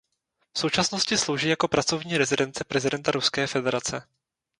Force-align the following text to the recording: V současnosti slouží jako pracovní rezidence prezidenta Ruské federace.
V 0.53 0.59
současnosti 0.59 1.17
slouží 1.17 1.49
jako 1.49 1.67
pracovní 1.67 2.17
rezidence 2.17 2.63
prezidenta 2.63 3.11
Ruské 3.11 3.47
federace. 3.47 4.07